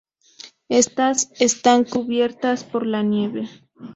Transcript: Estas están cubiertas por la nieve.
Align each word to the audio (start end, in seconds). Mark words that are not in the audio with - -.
Estas 0.69 1.31
están 1.39 1.83
cubiertas 1.83 2.63
por 2.63 2.87
la 2.87 3.03
nieve. 3.03 3.47